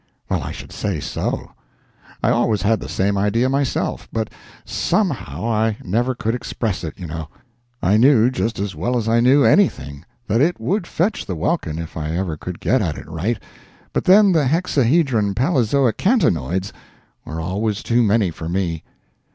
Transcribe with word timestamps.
Well, 0.29 0.41
I 0.41 0.51
should 0.51 0.71
say 0.71 0.99
so. 0.99 1.51
I 2.23 2.31
always 2.31 2.63
had 2.63 2.79
that 2.79 2.89
same 2.89 3.19
idea 3.19 3.49
myself, 3.49 4.09
but 4.11 4.31
some 4.65 5.11
how 5.11 5.45
I 5.45 5.77
never 5.83 6.15
could 6.15 6.33
express 6.33 6.83
it, 6.83 6.99
you 6.99 7.05
know. 7.05 7.27
I 7.83 7.97
knew 7.97 8.31
just 8.31 8.57
as 8.57 8.73
well 8.75 8.97
as 8.97 9.07
I 9.07 9.19
knew 9.19 9.43
anything, 9.43 10.03
that 10.27 10.41
it 10.41 10.59
would 10.59 10.87
fetch 10.87 11.27
the 11.27 11.35
welkin 11.35 11.77
if 11.77 11.95
I 11.97 12.15
ever 12.17 12.35
could 12.35 12.59
get 12.59 12.81
at 12.81 12.97
it 12.97 13.07
right, 13.07 13.37
but 13.93 14.05
then 14.05 14.31
the 14.31 14.45
hexahedron 14.47 15.35
palezoic 15.35 15.97
cantenoids 15.97 16.73
were 17.23 17.39
always 17.39 17.83
too 17.83 18.01
many 18.01 18.31
for 18.31 18.49
me. 18.49 18.83